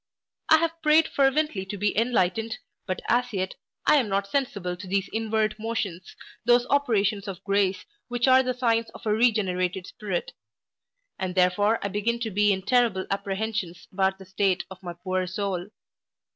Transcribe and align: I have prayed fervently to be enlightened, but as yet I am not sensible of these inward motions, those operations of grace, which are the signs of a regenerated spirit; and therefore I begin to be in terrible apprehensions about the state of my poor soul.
I 0.49 0.57
have 0.57 0.81
prayed 0.81 1.07
fervently 1.07 1.63
to 1.67 1.77
be 1.77 1.95
enlightened, 1.95 2.57
but 2.87 3.03
as 3.07 3.31
yet 3.33 3.53
I 3.85 3.97
am 3.97 4.09
not 4.09 4.25
sensible 4.25 4.71
of 4.71 4.79
these 4.81 5.07
inward 5.13 5.55
motions, 5.59 6.15
those 6.43 6.65
operations 6.71 7.27
of 7.27 7.43
grace, 7.43 7.85
which 8.07 8.27
are 8.27 8.41
the 8.41 8.55
signs 8.55 8.89
of 8.95 9.05
a 9.05 9.13
regenerated 9.13 9.85
spirit; 9.85 10.31
and 11.19 11.35
therefore 11.35 11.77
I 11.85 11.89
begin 11.89 12.19
to 12.21 12.31
be 12.31 12.51
in 12.51 12.63
terrible 12.63 13.05
apprehensions 13.11 13.87
about 13.93 14.17
the 14.17 14.25
state 14.25 14.63
of 14.71 14.81
my 14.81 14.93
poor 14.93 15.27
soul. 15.27 15.67